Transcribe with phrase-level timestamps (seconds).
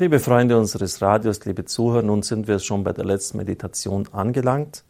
[0.00, 4.84] Liebe Freunde unseres Radios, liebe Zuhörer, nun sind wir schon bei der letzten Meditation angelangt.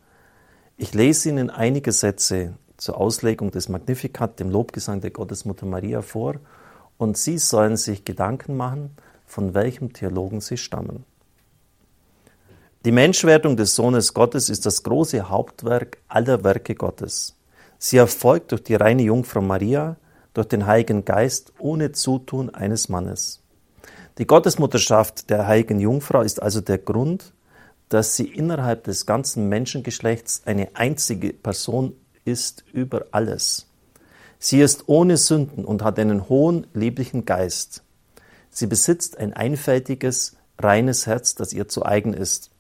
[0.76, 6.34] Ich lese Ihnen einige Sätze zur Auslegung des Magnificat, dem Lobgesang der Gottesmutter Maria vor,
[6.98, 8.90] und Sie sollen sich Gedanken machen,
[9.24, 11.06] von welchem Theologen sie stammen.
[12.84, 17.34] Die Menschwerdung des Sohnes Gottes ist das große Hauptwerk aller Werke Gottes.
[17.78, 19.96] Sie erfolgt durch die reine Jungfrau Maria,
[20.34, 23.40] durch den Heiligen Geist ohne Zutun eines Mannes.
[24.18, 27.32] Die Gottesmutterschaft der heiligen Jungfrau ist also der Grund,
[27.88, 33.68] dass sie innerhalb des ganzen Menschengeschlechts eine einzige Person ist über alles.
[34.40, 37.84] Sie ist ohne Sünden und hat einen hohen, lieblichen Geist.
[38.50, 42.50] Sie besitzt ein einfältiges, reines Herz, das ihr zu eigen ist.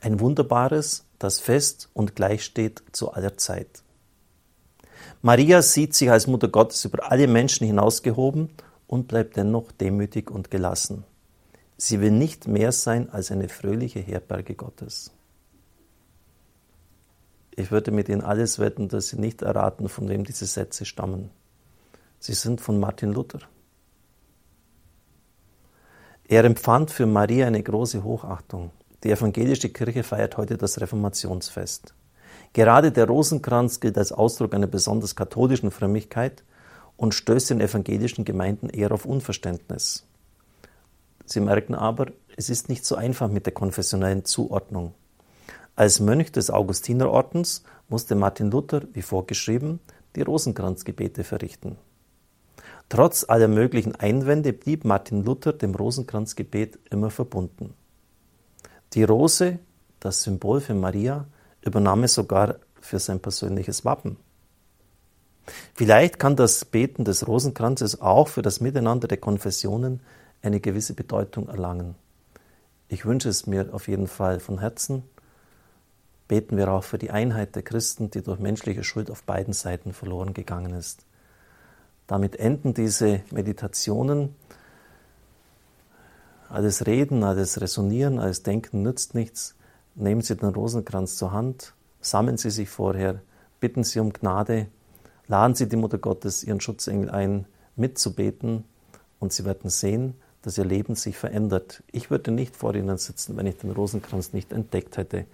[0.00, 3.82] Ein wunderbares, das fest und gleich steht zu aller Zeit.
[5.22, 8.50] Maria sieht sich als Mutter Gottes über alle Menschen hinausgehoben
[8.88, 11.04] und bleibt dennoch demütig und gelassen.
[11.76, 15.12] Sie will nicht mehr sein als eine fröhliche Herberge Gottes.
[17.54, 21.30] Ich würde mit Ihnen alles wetten, dass Sie nicht erraten, von wem diese Sätze stammen.
[22.18, 23.40] Sie sind von Martin Luther.
[26.26, 28.70] Er empfand für Maria eine große Hochachtung.
[29.04, 31.94] Die evangelische Kirche feiert heute das Reformationsfest.
[32.52, 36.42] Gerade der Rosenkranz gilt als Ausdruck einer besonders katholischen Frömmigkeit
[36.98, 40.04] und stößt in evangelischen Gemeinden eher auf Unverständnis.
[41.24, 44.92] Sie merken aber, es ist nicht so einfach mit der konfessionellen Zuordnung.
[45.76, 49.78] Als Mönch des Augustinerordens musste Martin Luther, wie vorgeschrieben,
[50.16, 51.78] die Rosenkranzgebete verrichten.
[52.88, 57.74] Trotz aller möglichen Einwände blieb Martin Luther dem Rosenkranzgebet immer verbunden.
[58.94, 59.60] Die Rose,
[60.00, 61.26] das Symbol für Maria,
[61.60, 64.16] übernahm er sogar für sein persönliches Wappen.
[65.74, 70.00] Vielleicht kann das Beten des Rosenkranzes auch für das Miteinander der Konfessionen
[70.42, 71.94] eine gewisse Bedeutung erlangen.
[72.88, 75.02] Ich wünsche es mir auf jeden Fall von Herzen.
[76.26, 79.92] Beten wir auch für die Einheit der Christen, die durch menschliche Schuld auf beiden Seiten
[79.92, 81.06] verloren gegangen ist.
[82.06, 84.34] Damit enden diese Meditationen.
[86.48, 89.54] Alles Reden, alles Resonieren, alles Denken nützt nichts.
[89.94, 93.20] Nehmen Sie den Rosenkranz zur Hand, sammeln Sie sich vorher,
[93.60, 94.68] bitten Sie um Gnade
[95.30, 97.44] Laden Sie die Mutter Gottes, Ihren Schutzengel ein,
[97.76, 98.64] mitzubeten
[99.20, 101.82] und Sie werden sehen, dass Ihr Leben sich verändert.
[101.92, 105.26] Ich würde nicht vor Ihnen sitzen, wenn ich den Rosenkranz nicht entdeckt hätte.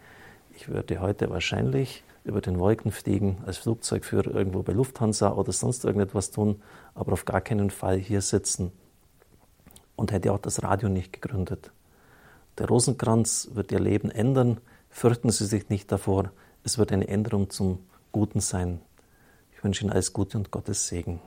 [0.57, 5.85] Ich würde heute wahrscheinlich über den Wolken fliegen, als Flugzeugführer irgendwo bei Lufthansa oder sonst
[5.85, 6.61] irgendetwas tun,
[6.97, 8.73] aber auf gar keinen Fall hier sitzen.
[9.95, 11.71] Und hätte auch das Radio nicht gegründet.
[12.59, 14.59] Der Rosenkranz wird Ihr Leben ändern.
[14.91, 16.33] Fürchten Sie sich nicht davor.
[16.65, 17.79] Es wird eine Änderung zum
[18.11, 18.81] Guten sein
[19.65, 21.21] wünsche Ihnen alles Gute und Gottes Segen.